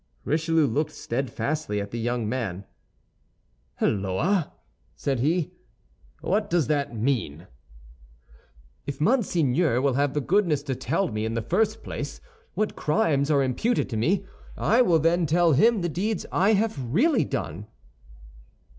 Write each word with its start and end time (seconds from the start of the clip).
Richelieu 0.25 0.65
looked 0.65 0.93
steadfastly 0.93 1.79
at 1.79 1.91
the 1.91 1.99
young 1.99 2.27
man. 2.27 2.65
"Holloa!" 3.75 4.51
said 4.95 5.19
he, 5.19 5.53
"what 6.21 6.49
does 6.49 6.65
that 6.65 6.95
mean?" 6.97 7.45
"If 8.87 8.99
Monseigneur 8.99 9.79
will 9.79 9.93
have 9.93 10.15
the 10.15 10.19
goodness 10.21 10.63
to 10.63 10.73
tell 10.73 11.09
me, 11.09 11.23
in 11.23 11.35
the 11.35 11.41
first 11.43 11.83
place, 11.83 12.19
what 12.55 12.75
crimes 12.75 13.29
are 13.29 13.43
imputed 13.43 13.91
to 13.91 13.95
me, 13.97 14.25
I 14.57 14.81
will 14.81 14.97
then 14.97 15.27
tell 15.27 15.51
him 15.51 15.81
the 15.81 15.87
deeds 15.87 16.25
I 16.31 16.53
have 16.53 16.91
really 16.91 17.23
done." 17.23 17.67